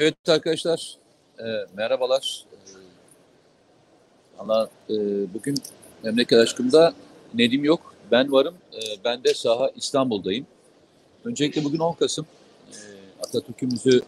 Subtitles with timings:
[0.00, 0.96] Evet arkadaşlar,
[1.38, 1.44] e,
[1.76, 2.44] merhabalar.
[2.52, 2.58] E,
[4.38, 4.94] Valla e,
[5.34, 5.54] bugün
[6.02, 6.94] memleket aşkımda
[7.34, 8.54] Nedim yok, ben varım.
[8.72, 10.46] E, ben de saha İstanbul'dayım.
[11.24, 12.26] Öncelikle bugün 10 Kasım.
[12.70, 12.76] E,
[13.22, 14.00] Atatürk'ümüzü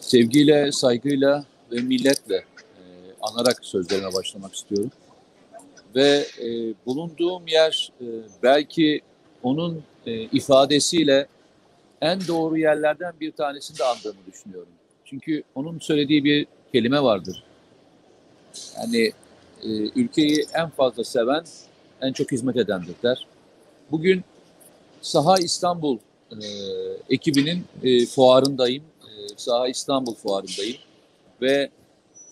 [0.00, 2.82] sevgiyle, saygıyla ve milletle e,
[3.22, 4.90] anarak sözlerime başlamak istiyorum.
[5.94, 8.06] Ve e, bulunduğum yer e,
[8.42, 9.00] belki
[9.42, 11.26] onun e, ifadesiyle
[12.02, 14.72] en doğru yerlerden bir tanesini de andığımı düşünüyorum.
[15.04, 17.42] Çünkü onun söylediği bir kelime vardır.
[18.76, 19.12] Yani
[19.62, 19.68] e,
[20.00, 21.44] ülkeyi en fazla seven,
[22.00, 23.26] en çok hizmet edendir der.
[23.90, 24.24] Bugün
[25.02, 25.98] Saha İstanbul
[26.32, 26.46] e,
[27.10, 28.84] ekibinin e, fuarındayım.
[29.02, 30.76] E, Saha İstanbul fuarındayım.
[31.42, 31.70] Ve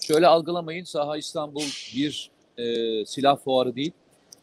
[0.01, 1.65] şöyle algılamayın, Saha İstanbul
[1.97, 2.65] bir e,
[3.07, 3.93] silah fuarı değil.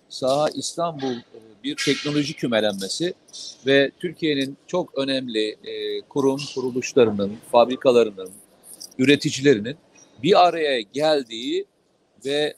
[0.09, 3.13] Saha İstanbul e, bir teknoloji kümelenmesi
[3.65, 8.29] ve Türkiye'nin çok önemli e, kurum kuruluşlarının, fabrikalarının,
[8.97, 9.75] üreticilerinin
[10.23, 11.65] bir araya geldiği
[12.25, 12.55] ve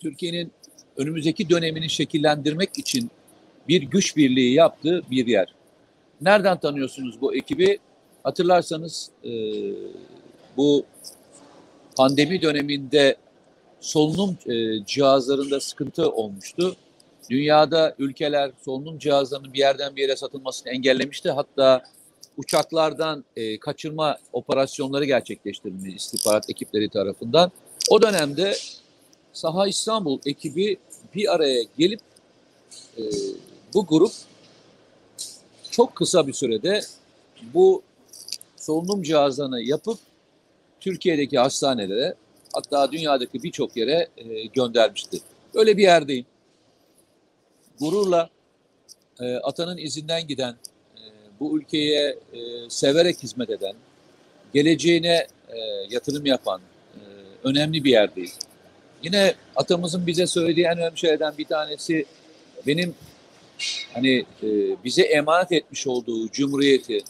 [0.00, 0.52] Türkiye'nin
[0.96, 3.10] önümüzdeki dönemini şekillendirmek için
[3.68, 5.54] bir güç birliği yaptığı bir yer.
[6.20, 7.78] Nereden tanıyorsunuz bu ekibi?
[8.22, 9.32] Hatırlarsanız e,
[10.56, 10.84] bu
[11.96, 13.16] pandemi döneminde
[13.84, 16.76] solunum e, cihazlarında sıkıntı olmuştu.
[17.30, 21.30] Dünyada ülkeler solunum cihazlarının bir yerden bir yere satılmasını engellemişti.
[21.30, 21.82] Hatta
[22.36, 27.52] uçaklardan e, kaçırma operasyonları gerçekleştirildi istihbarat ekipleri tarafından.
[27.90, 28.56] O dönemde
[29.32, 30.76] Saha İstanbul ekibi
[31.14, 32.00] bir araya gelip
[32.98, 33.02] e,
[33.74, 34.12] bu grup
[35.70, 36.80] çok kısa bir sürede
[37.54, 37.82] bu
[38.56, 39.98] solunum cihazlarını yapıp
[40.80, 42.14] Türkiye'deki hastanelere
[42.54, 45.20] hatta dünyadaki birçok yere e, göndermişti.
[45.54, 46.26] Öyle bir yerdeyim
[47.80, 48.28] gururla
[49.20, 50.56] e, atanın izinden giden,
[50.96, 51.02] e,
[51.40, 52.38] bu ülkeye e,
[52.68, 53.74] severek hizmet eden,
[54.54, 55.58] geleceğine e,
[55.90, 56.60] yatırım yapan
[56.94, 57.00] e,
[57.44, 58.38] önemli bir yerdeyiz.
[59.02, 62.04] Yine atamızın bize söylediği en önemli şeylerden bir tanesi
[62.66, 62.94] benim
[63.92, 64.46] hani e,
[64.84, 67.04] bize emanet etmiş olduğu cumhuriyeti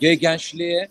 [0.00, 0.88] gençliğe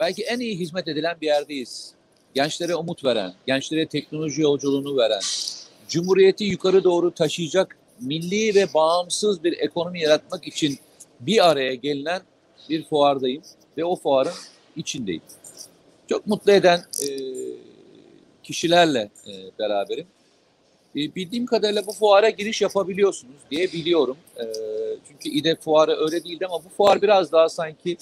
[0.00, 1.97] belki en iyi hizmet edilen bir yerdeyiz.
[2.34, 5.20] Gençlere umut veren, gençlere teknoloji yolculuğunu veren,
[5.88, 10.78] cumhuriyeti yukarı doğru taşıyacak milli ve bağımsız bir ekonomi yaratmak için
[11.20, 12.22] bir araya gelinen
[12.68, 13.42] bir fuardayım
[13.78, 14.32] ve o fuarın
[14.76, 15.22] içindeyim.
[16.08, 17.08] Çok mutlu eden e,
[18.42, 20.06] kişilerle e, beraberim.
[20.96, 24.16] E, bildiğim kadarıyla bu fuara giriş yapabiliyorsunuz diye biliyorum.
[24.36, 24.44] E,
[25.08, 27.96] çünkü İDE fuarı öyle değildi ama bu fuar biraz daha sanki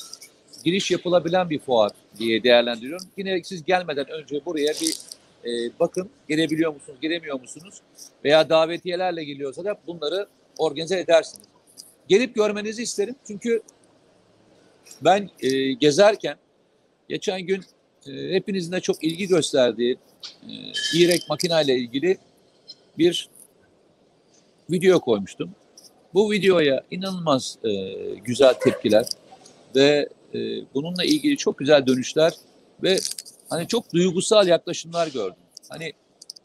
[0.65, 3.06] giriş yapılabilen bir fuar diye değerlendiriyorum.
[3.16, 4.97] Yine siz gelmeden önce buraya bir
[5.44, 7.75] e, bakın girebiliyor musunuz, giremiyor musunuz?
[8.25, 10.27] Veya davetiyelerle geliyorsa da bunları
[10.59, 11.47] organize edersiniz.
[12.09, 13.15] Gelip görmenizi isterim.
[13.27, 13.62] Çünkü
[15.04, 16.37] ben e, gezerken
[17.09, 17.65] geçen gün
[18.06, 19.98] e, hepinizin de çok ilgi gösterdiği
[20.43, 20.53] e,
[20.94, 22.19] İrek makina ile ilgili
[22.98, 23.28] bir
[24.71, 25.50] video koymuştum.
[26.15, 27.71] Bu videoya inanılmaz e,
[28.25, 29.06] güzel tepkiler
[29.77, 30.39] ve e,
[30.75, 32.33] bununla ilgili çok güzel dönüşler
[32.83, 32.99] ve
[33.49, 35.43] hani çok duygusal yaklaşımlar gördüm.
[35.69, 35.93] Hani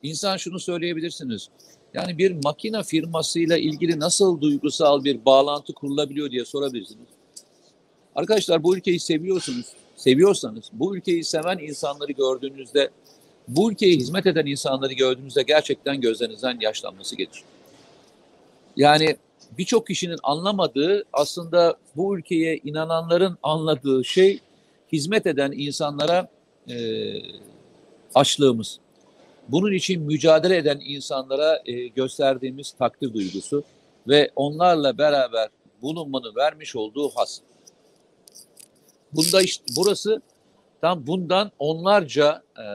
[0.04, 1.50] insan şunu söyleyebilirsiniz.
[1.94, 7.08] Yani bir makine firmasıyla ilgili nasıl duygusal bir bağlantı kurulabiliyor diye sorabilirsiniz.
[8.16, 9.66] Arkadaşlar bu ülkeyi seviyorsunuz.
[9.96, 12.90] Seviyorsanız bu ülkeyi seven insanları gördüğünüzde
[13.48, 17.44] bu ülkeye hizmet eden insanları gördüğünüzde gerçekten gözlerinizden yaşlanması gelir.
[18.78, 19.18] Yani
[19.58, 24.40] birçok kişinin anlamadığı aslında bu ülkeye inananların anladığı şey
[24.92, 26.28] hizmet eden insanlara
[26.70, 26.76] e,
[28.16, 28.80] açlığımız.
[29.48, 33.64] Bunun için mücadele eden insanlara e, gösterdiğimiz takdir duygusu
[34.08, 35.50] ve onlarla beraber
[35.82, 37.40] bulunmanın vermiş olduğu has.
[39.14, 40.22] Bunda işte burası
[40.82, 42.66] tam bundan onlarca e,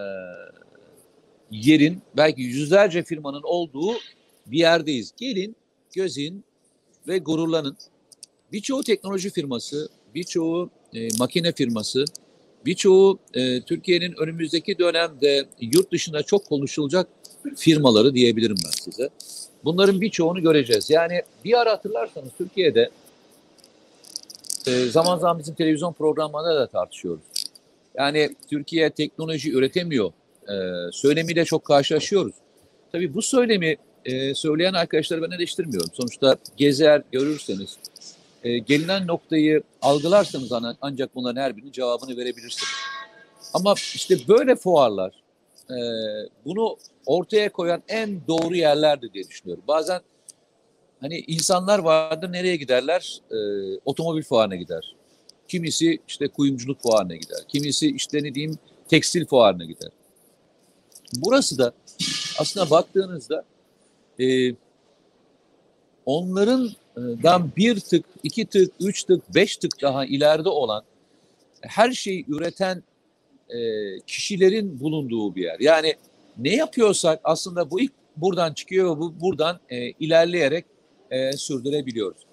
[1.51, 3.93] yerin belki yüzlerce firmanın olduğu
[4.47, 5.13] bir yerdeyiz.
[5.17, 5.57] Gelin,
[5.95, 6.45] gözün
[7.09, 7.77] ve gururlanın.
[8.53, 12.05] Birçoğu teknoloji firması, birçoğu e, makine firması,
[12.67, 17.09] birçoğu e, Türkiye'nin önümüzdeki dönemde yurt dışında çok konuşulacak
[17.57, 19.09] firmaları diyebilirim ben size.
[19.65, 20.91] Bunların birçoğunu göreceğiz.
[20.91, 22.91] Yani bir ara hatırlarsanız Türkiye'de
[24.67, 27.23] e, zaman zaman bizim televizyon programlarında da tartışıyoruz.
[27.95, 30.13] Yani Türkiye teknoloji üretemiyor
[30.49, 30.55] e,
[30.93, 32.35] söylemiyle çok karşılaşıyoruz.
[32.93, 33.77] Tabii bu söylemi
[34.07, 35.91] e, söyleyen arkadaşları ben eleştirmiyorum.
[35.95, 37.79] Sonuçta gezer görürseniz
[38.45, 42.69] e, gelinen noktayı algılarsanız ancak bunların her birinin cevabını verebilirsiniz.
[43.55, 45.13] Ama işte böyle fuarlar
[45.71, 45.77] e,
[46.45, 46.77] bunu
[47.07, 49.65] ortaya koyan en doğru yerlerdi diye düşünüyorum.
[49.69, 50.01] Bazen
[51.01, 53.21] hani insanlar vardır nereye giderler?
[53.31, 53.37] E,
[53.85, 54.95] otomobil fuarına gider.
[55.49, 57.39] Kimisi işte kuyumculuk fuarına gider.
[57.49, 59.91] Kimisi işte ne diyeyim tekstil fuarına gider.
[61.17, 61.73] Burası da
[62.39, 63.45] aslında baktığınızda
[64.21, 64.55] e,
[66.07, 70.83] onlarından bir tık, iki tık, üç tık, beş tık daha ileride olan
[71.61, 72.83] her şeyi üreten
[73.49, 73.59] e,
[74.07, 75.61] kişilerin bulunduğu bir yer.
[75.61, 75.95] Yani
[76.39, 80.65] ne yapıyorsak aslında bu ilk buradan çıkıyor ve bu buradan e, ilerleyerek
[81.11, 82.27] e, sürdürebiliyoruz.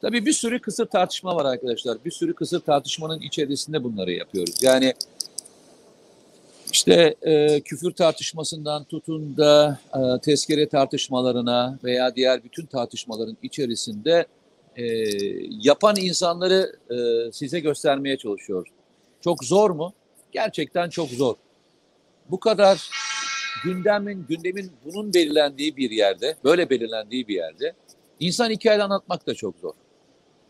[0.00, 1.98] Tabii bir sürü kısır tartışma var arkadaşlar.
[2.04, 4.62] Bir sürü kısır tartışmanın içerisinde bunları yapıyoruz.
[4.62, 4.94] Yani
[6.72, 14.26] işte e, küfür tartışmasından tutun da e, tezkere tartışmalarına veya diğer bütün tartışmaların içerisinde
[14.76, 14.84] e,
[15.50, 18.70] yapan insanları e, size göstermeye çalışıyoruz.
[19.20, 19.92] Çok zor mu?
[20.32, 21.34] Gerçekten çok zor.
[22.30, 22.90] Bu kadar
[23.64, 27.74] gündemin gündemin bunun belirlendiği bir yerde, böyle belirlendiği bir yerde
[28.20, 29.72] insan hikaye anlatmak da çok zor.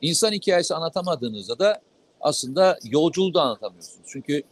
[0.02, 1.80] İnsan hikayesi anlatamadığınızda da
[2.20, 4.06] aslında yolculuğu da anlatamıyorsunuz.
[4.12, 4.42] Çünkü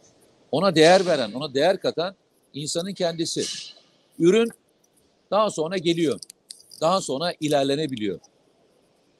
[0.51, 2.15] ona değer veren, ona değer katan
[2.53, 3.43] insanın kendisi.
[4.19, 4.49] Ürün
[5.31, 6.19] daha sonra geliyor.
[6.81, 8.19] Daha sonra ilerlenebiliyor.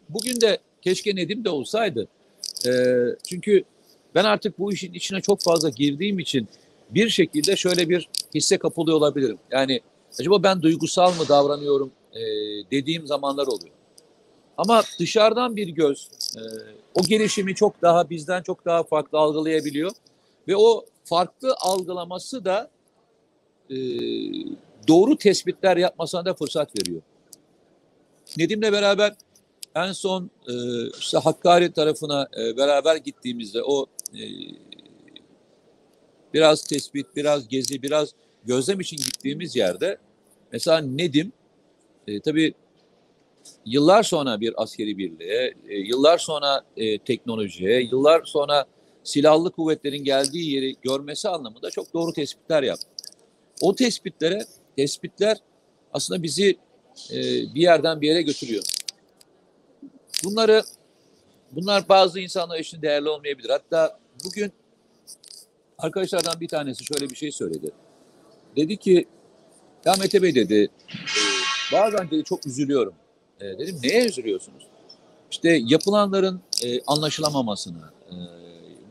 [0.09, 2.07] Bugün de keşke Nedim de olsaydı.
[2.67, 2.71] E,
[3.27, 3.63] çünkü
[4.15, 6.47] ben artık bu işin içine çok fazla girdiğim için
[6.89, 9.37] bir şekilde şöyle bir hisse kapılıyor olabilirim.
[9.51, 9.81] Yani
[10.19, 12.21] acaba ben duygusal mı davranıyorum e,
[12.71, 13.73] dediğim zamanlar oluyor.
[14.57, 16.41] Ama dışarıdan bir göz e,
[16.95, 19.91] o gelişimi çok daha bizden çok daha farklı algılayabiliyor.
[20.49, 22.69] Ve o farklı algılaması da
[23.69, 23.75] e,
[24.87, 27.01] doğru tespitler yapmasına da fırsat veriyor.
[28.37, 29.13] Nedim'le beraber
[29.75, 30.53] en son e,
[30.99, 34.23] işte Hakkari tarafına e, beraber gittiğimizde o e,
[36.33, 38.13] biraz tespit, biraz gezi, biraz
[38.45, 39.97] gözlem için gittiğimiz yerde
[40.51, 41.31] mesela Nedim
[42.07, 42.53] e, tabii
[43.65, 48.65] yıllar sonra bir askeri birliğe, e, yıllar sonra e, teknolojiye, yıllar sonra
[49.03, 52.87] silahlı kuvvetlerin geldiği yeri görmesi anlamında çok doğru tespitler yaptı.
[53.61, 55.37] O tespitlere, tespitler
[55.93, 56.57] aslında bizi
[57.11, 57.19] e,
[57.55, 58.63] bir yerden bir yere götürüyor.
[60.23, 60.63] Bunları,
[61.51, 63.49] bunlar bazı insanlar için değerli olmayabilir.
[63.49, 64.51] Hatta bugün
[65.77, 67.71] arkadaşlardan bir tanesi şöyle bir şey söyledi.
[68.55, 69.07] Dedi ki,
[69.85, 72.93] ya Mete Bey dedi, e, bazen dedi çok üzülüyorum.
[73.41, 74.63] E, dedim neye üzülüyorsunuz?
[75.31, 78.15] İşte yapılanların e, anlaşılamamasını, e,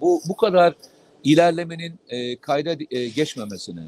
[0.00, 0.74] bu bu kadar
[1.24, 3.82] ilerlemenin e, kayda e, geçmemesine,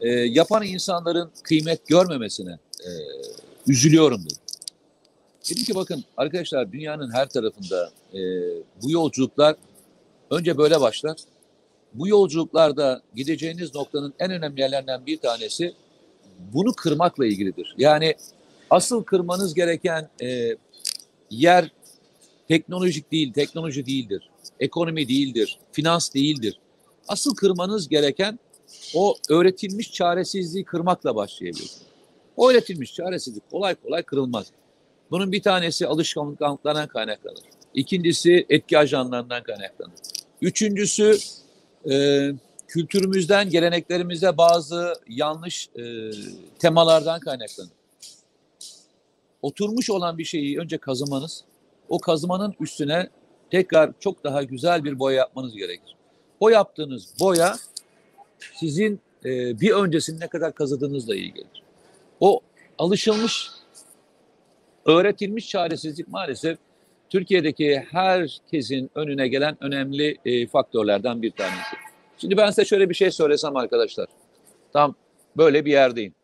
[0.00, 2.90] e, yapan insanların kıymet görmemesine e,
[3.66, 4.36] üzülüyorum dedim.
[5.50, 8.20] Dedim ki bakın arkadaşlar dünyanın her tarafında e,
[8.82, 9.56] bu yolculuklar
[10.30, 11.16] önce böyle başlar.
[11.94, 15.74] Bu yolculuklarda gideceğiniz noktanın en önemli yerlerinden bir tanesi
[16.52, 17.74] bunu kırmakla ilgilidir.
[17.78, 18.14] Yani
[18.70, 20.56] asıl kırmanız gereken e,
[21.30, 21.70] yer
[22.48, 24.30] teknolojik değil, teknoloji değildir
[24.62, 26.58] ekonomi değildir, finans değildir.
[27.08, 28.38] Asıl kırmanız gereken
[28.94, 31.70] o öğretilmiş çaresizliği kırmakla başlayabilir.
[32.36, 34.46] O öğretilmiş çaresizlik kolay kolay kırılmaz.
[35.10, 37.42] Bunun bir tanesi alışkanlıklardan kaynaklanır.
[37.74, 39.94] İkincisi etki ajanlarından kaynaklanır.
[40.42, 41.18] Üçüncüsü
[41.90, 42.28] e,
[42.68, 46.10] kültürümüzden, geleneklerimizde bazı yanlış e,
[46.58, 47.72] temalardan kaynaklanır.
[49.42, 51.44] Oturmuş olan bir şeyi önce kazımanız,
[51.92, 53.08] o kazımanın üstüne
[53.50, 55.96] tekrar çok daha güzel bir boya yapmanız gerekir.
[56.40, 57.56] O yaptığınız boya
[58.54, 61.62] sizin e, bir öncesini ne kadar kazıdığınızla ilgilidir.
[62.20, 62.40] O
[62.78, 63.50] alışılmış,
[64.86, 66.58] öğretilmiş çaresizlik maalesef
[67.10, 71.76] Türkiye'deki herkesin önüne gelen önemli e, faktörlerden bir tanesi.
[72.18, 74.06] Şimdi ben size şöyle bir şey söylesem arkadaşlar.
[74.72, 74.94] Tam
[75.36, 76.14] böyle bir yerdeyim.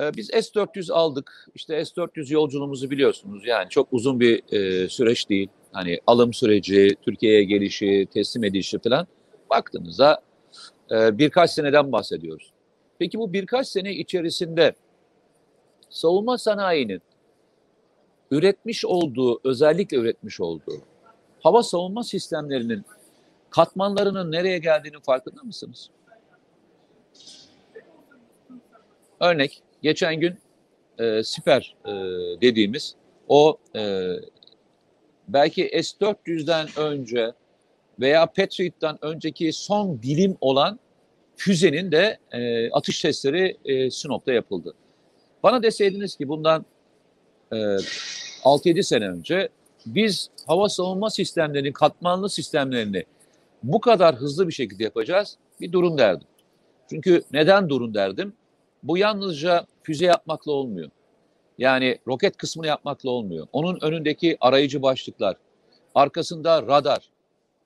[0.00, 1.48] Ee, biz S-400 aldık.
[1.54, 3.46] İşte S-400 yolculuğumuzu biliyorsunuz.
[3.46, 5.48] Yani çok uzun bir e, süreç değil.
[5.72, 9.06] Hani alım süreci, Türkiye'ye gelişi, teslim edilişi falan.
[9.50, 10.22] Baktığınızda
[10.90, 12.52] e, birkaç seneden bahsediyoruz.
[12.98, 14.74] Peki bu birkaç sene içerisinde
[15.90, 17.02] savunma sanayinin
[18.30, 20.82] üretmiş olduğu, özellikle üretmiş olduğu
[21.46, 22.84] hava savunma sistemlerinin
[23.50, 25.90] katmanlarının nereye geldiğini farkında mısınız?
[29.20, 30.38] Örnek geçen gün
[30.98, 31.92] e, siper e,
[32.40, 32.94] dediğimiz
[33.28, 34.12] o e,
[35.28, 37.32] belki S-400'den önce
[38.00, 40.78] veya Patriot'tan önceki son bilim olan
[41.36, 44.74] füzenin de e, atış testleri e, Sinop'ta yapıldı.
[45.42, 46.64] Bana deseydiniz ki bundan
[47.52, 49.48] e, 6-7 sene önce
[49.86, 53.04] biz hava savunma sistemlerinin katmanlı sistemlerini
[53.62, 56.28] bu kadar hızlı bir şekilde yapacağız bir durun derdim.
[56.90, 58.32] Çünkü neden durun derdim?
[58.86, 60.90] Bu yalnızca füze yapmakla olmuyor.
[61.58, 63.46] Yani roket kısmını yapmakla olmuyor.
[63.52, 65.36] Onun önündeki arayıcı başlıklar,
[65.94, 67.10] arkasında radar,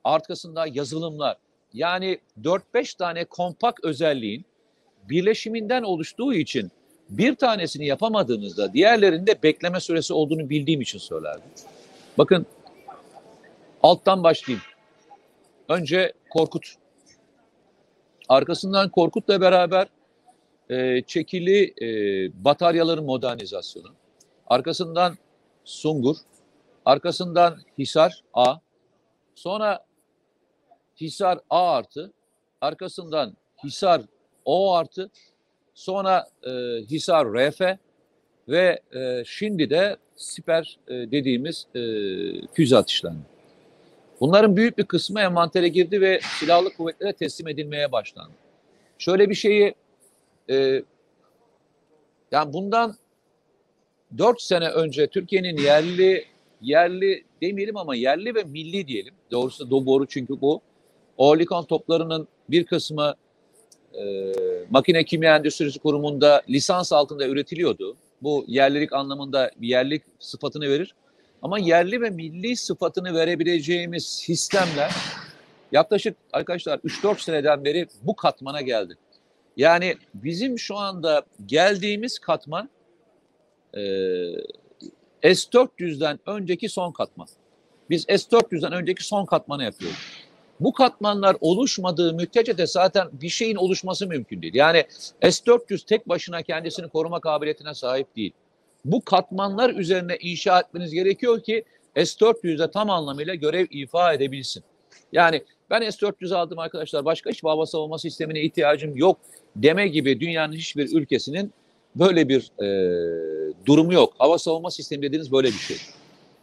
[0.04, 1.36] arkasında yazılımlar.
[1.72, 4.44] Yani 4-5 tane kompak özelliğin
[5.08, 6.70] birleşiminden oluştuğu için
[7.10, 11.50] bir tanesini yapamadığınızda diğerlerinde bekleme süresi olduğunu bildiğim için söylerdim.
[12.18, 12.46] Bakın
[13.82, 14.64] alttan başlayayım.
[15.68, 16.74] Önce Korkut.
[18.28, 19.86] Arkasından Korkut'la beraber
[20.70, 21.86] e, çekili e,
[22.44, 23.88] bataryaların modernizasyonu.
[24.46, 25.18] Arkasından
[25.64, 26.16] Sungur.
[26.84, 28.54] Arkasından Hisar A.
[29.34, 29.84] Sonra
[31.00, 32.12] Hisar A artı.
[32.60, 34.02] Arkasından Hisar
[34.44, 35.10] O artı.
[35.74, 36.50] Sonra e,
[36.90, 37.60] Hisar RF
[38.48, 41.80] ve e, şimdi de siper e, dediğimiz e,
[42.46, 43.20] füze atışlarını.
[44.20, 48.32] Bunların büyük bir kısmı envantere girdi ve silahlı kuvvetlere teslim edilmeye başlandı.
[48.98, 49.74] Şöyle bir şeyi
[50.50, 50.82] e,
[52.32, 52.96] yani bundan
[54.18, 56.24] dört sene önce Türkiye'nin yerli
[56.62, 59.14] yerli demeyelim ama yerli ve milli diyelim.
[59.30, 60.60] Doğrusu doğru çünkü bu.
[61.16, 63.14] Oerlikon toplarının bir kısmı
[63.94, 64.32] e,
[64.70, 67.96] makine kimya endüstrisi kurumunda lisans altında üretiliyordu.
[68.22, 70.94] Bu yerlilik anlamında yerlilik sıfatını verir.
[71.42, 74.90] Ama yerli ve milli sıfatını verebileceğimiz sistemler
[75.72, 78.96] yaklaşık arkadaşlar 3-4 seneden beri bu katmana geldi.
[79.60, 82.70] Yani bizim şu anda geldiğimiz katman
[83.74, 83.82] e,
[85.22, 87.28] S-400'den önceki son katman.
[87.90, 89.98] Biz S-400'den önceki son katmanı yapıyoruz.
[90.60, 94.54] Bu katmanlar oluşmadığı müddetçe de zaten bir şeyin oluşması mümkün değil.
[94.54, 94.84] Yani
[95.22, 98.32] S-400 tek başına kendisini koruma kabiliyetine sahip değil.
[98.84, 101.64] Bu katmanlar üzerine inşa etmeniz gerekiyor ki
[101.96, 104.64] S-400'de tam anlamıyla görev ifa edebilsin.
[105.12, 109.18] Yani ben S-400 aldım arkadaşlar başka hiçbir hava savunma sistemine ihtiyacım yok
[109.56, 111.52] deme gibi dünyanın hiçbir ülkesinin
[111.96, 112.66] böyle bir e,
[113.66, 114.14] durumu yok.
[114.18, 115.76] Hava savunma sistemi dediğiniz böyle bir şey.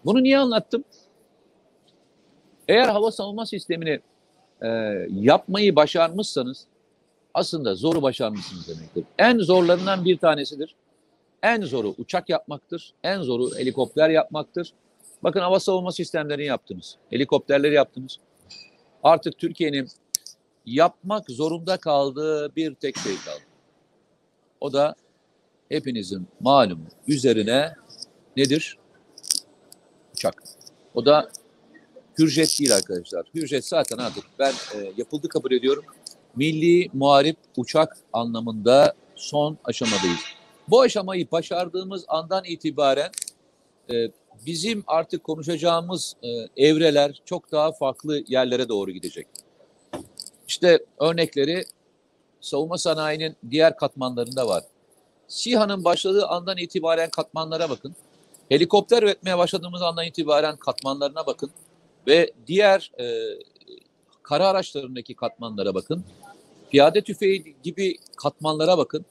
[0.06, 0.84] Bunu niye anlattım?
[2.68, 4.00] Eğer hava savunma sistemini
[4.62, 4.68] e,
[5.10, 6.68] yapmayı başarmışsanız
[7.34, 9.04] aslında zoru başarmışsınız demektir.
[9.18, 10.76] En zorlarından bir tanesidir.
[11.44, 12.94] En zoru uçak yapmaktır.
[13.04, 14.74] En zoru helikopter yapmaktır.
[15.24, 16.96] Bakın hava savunma sistemlerini yaptınız.
[17.10, 18.20] Helikopterleri yaptınız.
[19.08, 19.90] Artık Türkiye'nin
[20.66, 23.42] yapmak zorunda kaldığı bir tek şey kaldı.
[24.62, 24.96] O da
[25.70, 27.76] hepinizin malum üzerine
[28.38, 28.78] nedir?
[30.14, 30.44] Uçak.
[30.96, 31.32] O da
[32.18, 33.28] Hürjet değil arkadaşlar.
[33.36, 35.84] Hürjet zaten artık ben e, yapıldı kabul ediyorum.
[36.36, 40.20] Milli muharip uçak anlamında son aşamadayız.
[40.68, 43.12] Bu aşamayı başardığımız andan itibaren
[43.92, 44.12] e,
[44.46, 46.28] bizim artık konuşacağımız e,
[46.68, 49.28] evreler çok daha farklı yerlere doğru gidecek.
[50.48, 51.66] İşte örnekleri
[52.42, 54.64] savunma sanayinin diğer katmanlarında var.
[55.28, 57.96] SİHA'nın başladığı andan itibaren katmanlara bakın.
[58.50, 61.52] Helikopter üretmeye başladığımız andan itibaren katmanlarına bakın.
[62.08, 63.06] Ve diğer e,
[64.24, 66.04] kara araçlarındaki katmanlara bakın.
[66.72, 69.06] Piyade tüfeği gibi katmanlara bakın.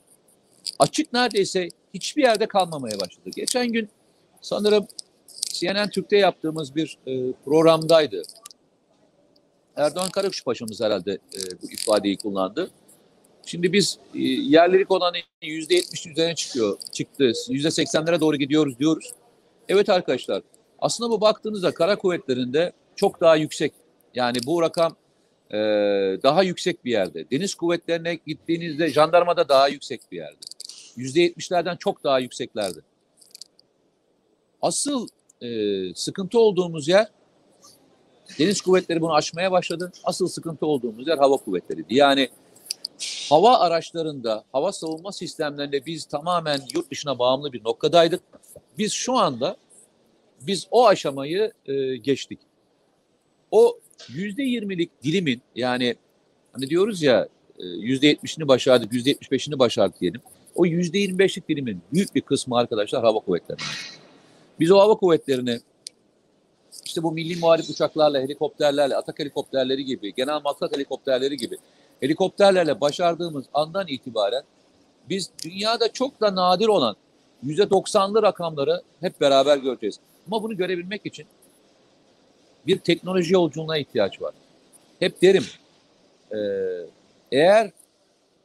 [0.78, 3.30] Açık neredeyse hiçbir yerde kalmamaya başladı.
[3.36, 3.88] Geçen gün
[4.40, 4.86] sanırım
[5.60, 8.22] CNN Türk'te yaptığımız bir e, programdaydı.
[9.76, 12.70] Erdoğan Karakuş Paşa'mız herhalde e, bu ifadeyi kullandı.
[13.46, 17.32] Şimdi biz e, yerlilik olanı yüzde yetmiş üzerine çıkıyor, çıktı.
[17.48, 19.12] Yüzde seksenlere doğru gidiyoruz diyoruz.
[19.68, 20.42] Evet arkadaşlar,
[20.78, 23.72] aslında bu baktığınızda kara kuvvetlerinde çok daha yüksek.
[24.14, 24.96] Yani bu rakam
[25.50, 25.56] e,
[26.22, 27.30] daha yüksek bir yerde.
[27.30, 30.40] Deniz kuvvetlerine gittiğinizde jandarmada daha yüksek bir yerde.
[30.96, 32.80] Yüzde yetmişlerden çok daha yükseklerdi.
[34.62, 35.08] Asıl
[35.42, 37.08] e, sıkıntı olduğumuz yer
[38.38, 39.92] deniz kuvvetleri bunu aşmaya başladı.
[40.04, 41.94] Asıl sıkıntı olduğumuz yer hava kuvvetleriydi.
[41.94, 42.28] Yani
[43.30, 48.20] hava araçlarında, hava savunma sistemlerinde biz tamamen yurt dışına bağımlı bir noktadaydık.
[48.78, 49.56] Biz şu anda
[50.40, 52.38] biz o aşamayı e, geçtik.
[53.50, 53.78] O
[54.08, 55.94] yüzde yirmilik dilimin yani
[56.52, 57.28] hani diyoruz ya
[57.58, 60.20] e, yüzde yetmişini başardık, yüzde yetmiş beşini başardık diyelim.
[60.54, 63.58] O yüzde yirmi beşlik dilimin büyük bir kısmı arkadaşlar hava kuvvetleri.
[64.60, 65.60] Biz o hava kuvvetlerini
[66.84, 71.56] işte bu milli muharip uçaklarla, helikopterlerle, atak helikopterleri gibi, genel maksat helikopterleri gibi
[72.00, 74.42] helikopterlerle başardığımız andan itibaren
[75.08, 76.96] biz dünyada çok da nadir olan
[77.42, 80.00] yüzde doksanlı rakamları hep beraber göreceğiz.
[80.26, 81.26] Ama bunu görebilmek için
[82.66, 84.34] bir teknoloji yolculuğuna ihtiyaç var.
[85.00, 85.44] Hep derim,
[86.32, 86.38] e,
[87.32, 87.70] eğer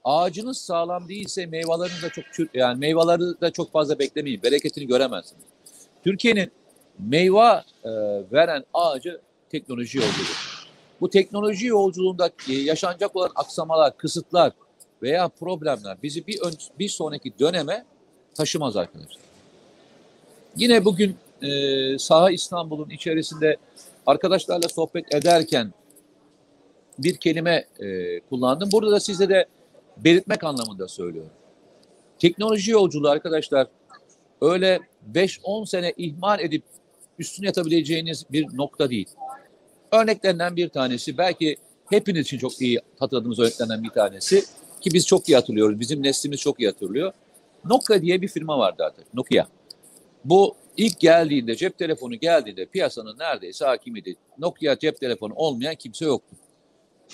[0.03, 4.43] ağacınız sağlam değilse meyvelerini de çok yani meyveleri de çok fazla beklemeyin.
[4.43, 5.50] Bereketini göremezsiniz.
[6.03, 6.51] Türkiye'nin
[6.99, 7.91] meyve e,
[8.31, 10.25] veren ağacı teknoloji yolculuğu.
[11.01, 14.53] Bu teknoloji yolculuğunda e, yaşanacak olan aksamalar, kısıtlar
[15.01, 17.85] veya problemler bizi bir ön, bir sonraki döneme
[18.33, 19.21] taşımaz arkadaşlar.
[20.55, 21.49] Yine bugün e,
[21.99, 23.57] Saha İstanbul'un içerisinde
[24.05, 25.73] arkadaşlarla sohbet ederken
[26.99, 28.69] bir kelime e, kullandım.
[28.71, 29.45] Burada da size de
[29.97, 31.31] belirtmek anlamında söylüyorum.
[32.19, 33.67] Teknoloji yolculuğu arkadaşlar
[34.41, 34.79] öyle
[35.13, 36.63] 5-10 sene ihmal edip
[37.19, 39.09] üstüne yatabileceğiniz bir nokta değil.
[39.91, 41.57] Örneklerinden bir tanesi belki
[41.89, 44.43] hepiniz için çok iyi hatırladığımız örneklerden bir tanesi
[44.81, 45.79] ki biz çok iyi hatırlıyoruz.
[45.79, 47.13] Bizim neslimiz çok iyi hatırlıyor.
[47.65, 49.13] Nokia diye bir firma vardı artık.
[49.13, 49.47] Nokia.
[50.25, 54.15] Bu ilk geldiğinde cep telefonu geldiğinde piyasanın neredeyse hakimiydi.
[54.37, 56.35] Nokia cep telefonu olmayan kimse yoktu.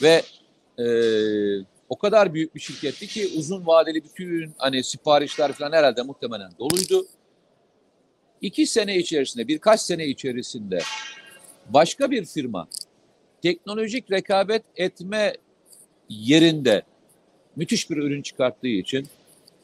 [0.01, 0.21] Ve
[0.79, 0.85] e,
[1.89, 7.05] o kadar büyük bir şirketti ki uzun vadeli bütün hani siparişler falan herhalde muhtemelen doluydu.
[8.41, 10.79] İki sene içerisinde, birkaç sene içerisinde
[11.69, 12.67] başka bir firma
[13.41, 15.33] teknolojik rekabet etme
[16.09, 16.81] yerinde
[17.55, 19.07] müthiş bir ürün çıkarttığı için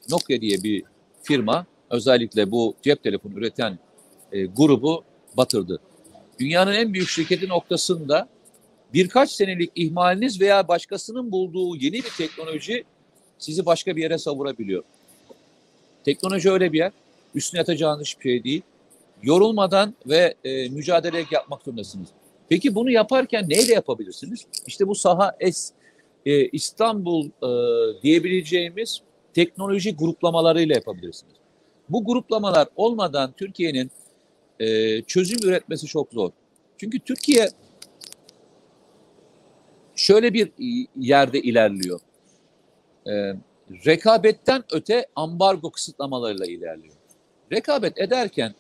[0.09, 0.83] Nokia diye bir
[1.23, 3.79] firma özellikle bu cep telefonu üreten
[4.31, 5.03] e, grubu
[5.37, 5.79] batırdı.
[6.39, 8.29] Dünyanın en büyük şirketi noktasında
[8.93, 12.83] birkaç senelik ihmaliniz veya başkasının bulduğu yeni bir teknoloji
[13.37, 14.83] sizi başka bir yere savurabiliyor.
[16.05, 16.91] Teknoloji öyle bir yer.
[17.35, 18.61] Üstüne yatacağınız hiçbir şey değil.
[19.23, 22.07] Yorulmadan ve e, mücadele yapmak zorundasınız.
[22.49, 24.45] Peki bunu yaparken neyle yapabilirsiniz?
[24.67, 25.71] İşte bu saha es
[26.25, 29.01] e, İstanbul e, diyebileceğimiz
[29.33, 31.33] teknoloji gruplamalarıyla yapabilirsiniz.
[31.89, 33.91] Bu gruplamalar olmadan Türkiye'nin
[34.59, 36.31] e, çözüm üretmesi çok zor.
[36.77, 37.49] Çünkü Türkiye
[39.95, 40.51] şöyle bir
[40.95, 41.99] yerde ilerliyor.
[43.07, 43.11] E,
[43.85, 46.95] rekabetten öte ambargo kısıtlamalarıyla ilerliyor.
[47.51, 48.55] Rekabet ederken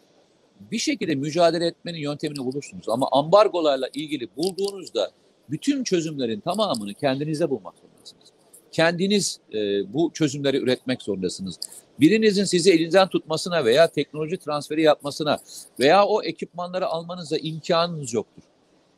[0.71, 2.89] bir şekilde mücadele etmenin yöntemini bulursunuz.
[2.89, 5.11] Ama ambargolarla ilgili bulduğunuzda
[5.49, 8.29] bütün çözümlerin tamamını kendinize bulmak zorundasınız.
[8.71, 11.59] Kendiniz e, bu çözümleri üretmek zorundasınız.
[11.99, 15.39] Birinizin sizi elinizden tutmasına veya teknoloji transferi yapmasına
[15.79, 18.43] veya o ekipmanları almanıza imkanınız yoktur.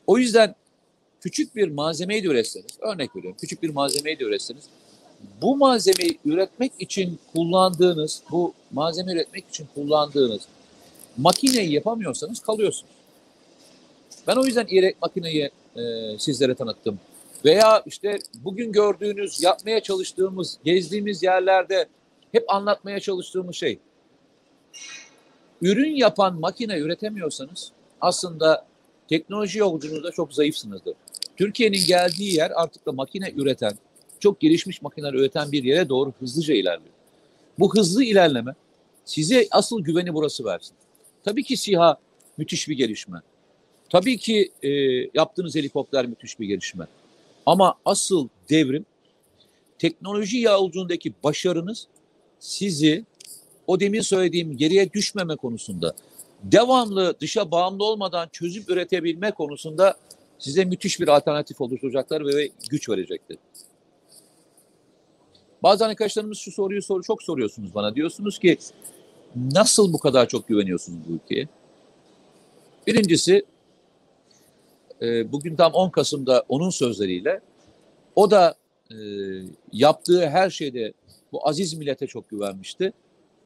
[0.07, 0.55] O yüzden
[1.21, 4.63] küçük bir malzemeyi de üretseniz, örnek veriyorum küçük bir malzemeyi de üretseniz,
[5.41, 10.41] bu malzemeyi üretmek için kullandığınız, bu malzeme üretmek için kullandığınız
[11.17, 12.93] makineyi yapamıyorsanız kalıyorsunuz.
[14.27, 15.81] Ben o yüzden İrek makineyi e,
[16.19, 16.99] sizlere tanıttım.
[17.45, 21.87] Veya işte bugün gördüğünüz, yapmaya çalıştığımız, gezdiğimiz yerlerde
[22.31, 23.79] hep anlatmaya çalıştığımız şey.
[25.61, 28.65] Ürün yapan makine üretemiyorsanız aslında
[29.09, 30.93] teknoloji yolculuğunda çok zayıfsınızdır.
[31.37, 33.73] Türkiye'nin geldiği yer artık da makine üreten,
[34.19, 36.93] çok gelişmiş makineler üreten bir yere doğru hızlıca ilerliyor.
[37.59, 38.53] Bu hızlı ilerleme
[39.05, 40.75] size asıl güveni burası versin.
[41.23, 41.97] Tabii ki SİHA
[42.37, 43.21] müthiş bir gelişme.
[43.89, 44.69] Tabii ki e,
[45.13, 46.87] yaptığınız helikopter müthiş bir gelişme.
[47.45, 48.85] Ama asıl devrim
[49.79, 51.87] teknoloji yolculuğundaki başarınız
[52.39, 53.05] sizi
[53.67, 55.95] o demin söylediğim geriye düşmeme konusunda
[56.43, 59.97] devamlı dışa bağımlı olmadan çözüm üretebilme konusunda
[60.39, 63.37] size müthiş bir alternatif oluşturacaklar ve güç verecektir.
[65.65, 67.95] Bazı arkadaşlarımız şu soruyu soru çok soruyorsunuz bana.
[67.95, 68.57] Diyorsunuz ki
[69.35, 71.47] nasıl bu kadar çok güveniyorsunuz bu ülkeye?
[72.87, 73.45] Birincisi
[75.01, 77.41] e, bugün tam 10 Kasım'da onun sözleriyle
[78.15, 78.55] o da
[78.91, 78.97] e,
[79.71, 80.93] yaptığı her şeyde
[81.31, 82.93] bu aziz millete çok güvenmişti.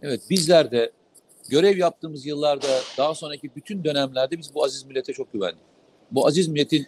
[0.01, 0.91] Evet bizler de
[1.49, 5.63] görev yaptığımız yıllarda daha sonraki bütün dönemlerde biz bu aziz millete çok güvendik.
[6.12, 6.88] Bu aziz milletin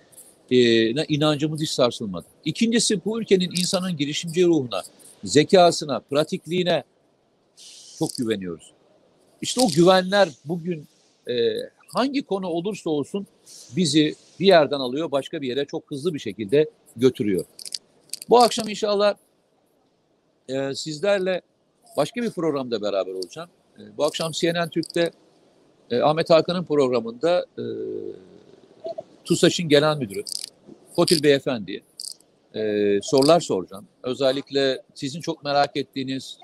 [0.52, 0.58] e,
[1.04, 2.26] inancımız hiç sarsılmadı.
[2.46, 4.82] İkincisi bu ülkenin insanın girişimci ruhuna,
[5.24, 6.84] zekasına, pratikliğine
[8.00, 8.72] çok güveniyoruz.
[9.42, 10.88] İşte o güvenler bugün
[11.30, 11.34] e,
[11.88, 13.28] hangi konu olursa olsun
[13.76, 17.46] bizi bir yerden alıyor başka bir yere çok hızlı bir şekilde götürüyor.
[18.30, 19.16] Bu akşam inşallah
[20.50, 21.42] e, sizlerle
[21.98, 23.50] başka bir programda beraber olacağım.
[23.80, 25.12] E, bu akşam CNN Türk'te
[25.92, 27.64] e, Ahmet Hakan'ın programında e,
[29.26, 30.24] TUSAŞ'ın genel müdürü
[30.96, 31.82] Kotil Beyefendi'ye
[32.56, 33.88] e, sorular soracağım.
[34.04, 36.38] Özellikle sizin çok merak ettiğiniz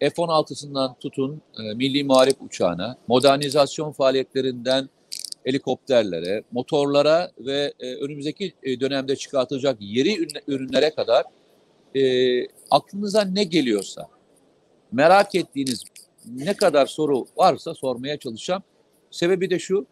[0.00, 4.88] F-16'sından tutun e, Milli Muharip Uçağına, modernizasyon faaliyetlerinden
[5.44, 11.24] helikopterlere, motorlara ve e, önümüzdeki e, dönemde çıkartılacak yeri ürünlere kadar
[11.96, 12.02] e,
[12.70, 14.08] aklınıza ne geliyorsa,
[14.92, 15.84] merak ettiğiniz
[16.26, 18.62] ne kadar soru varsa sormaya çalışacağım.
[19.10, 19.86] Sebebi de şu,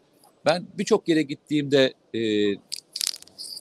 [0.46, 2.20] ben birçok yere gittiğimde e,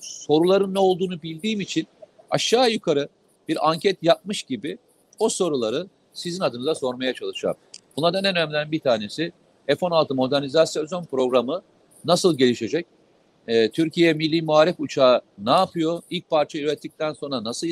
[0.02, 1.88] soruların ne olduğunu bildiğim için
[2.30, 3.08] aşağı yukarı
[3.48, 4.78] bir anket yapmış gibi
[5.20, 7.56] o soruları sizin adınıza sormaya çalışacağım.
[7.98, 9.32] Bunlardan en önemli bir tanesi
[9.67, 11.62] F-16 modernizasyon programı
[12.06, 12.86] nasıl gelişecek?
[13.48, 16.02] Ee, Türkiye Milli Muharip Uçağı ne yapıyor?
[16.10, 17.67] İlk parça ürettikten sonra nasıl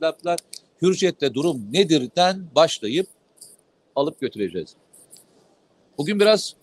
[0.00, 0.38] yaptılar?
[0.82, 3.06] Hürjet'te durum nedirden başlayıp
[3.96, 4.74] alıp götüreceğiz.
[5.98, 6.56] Bugün biraz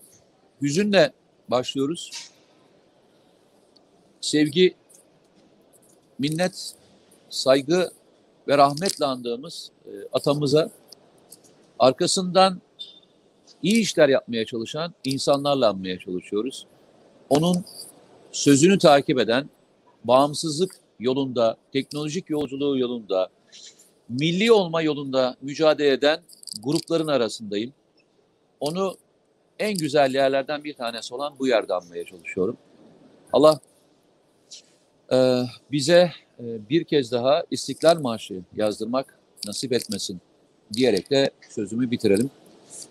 [0.62, 1.12] hüzünle
[1.50, 2.10] başlıyoruz.
[4.20, 4.74] sevgi,
[6.18, 6.74] minnet,
[7.30, 7.90] saygı
[8.48, 10.70] ve rahmetle andığımız e, atamıza
[11.78, 12.60] arkasından
[13.62, 16.66] iyi işler yapmaya çalışan insanlarla anmaya çalışıyoruz.
[17.28, 17.64] Onun
[18.32, 19.50] sözünü takip eden,
[20.04, 23.28] bağımsızlık yolunda, teknolojik yolculuğu yolunda,
[24.08, 26.20] milli olma yolunda mücadele eden
[26.62, 27.72] grupların arasındayım.
[28.60, 28.96] Onu
[29.60, 32.56] en güzel yerlerden bir tanesi olan bu yerde anmaya çalışıyorum.
[33.32, 33.60] Allah
[35.12, 35.42] e,
[35.72, 40.20] bize e, bir kez daha İstiklal Marşı yazdırmak nasip etmesin
[40.72, 42.30] diyerek de sözümü bitirelim.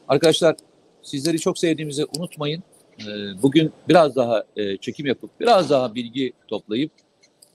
[0.07, 0.55] Arkadaşlar
[1.01, 2.63] sizleri çok sevdiğimizi unutmayın.
[2.99, 6.91] E, bugün biraz daha e, çekim yapıp biraz daha bilgi toplayıp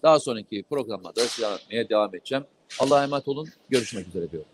[0.02, 2.44] daha sonraki programlarda size anlatmaya devam edeceğim.
[2.78, 3.48] Allah'a emanet olun.
[3.70, 4.53] Görüşmek üzere diyorum.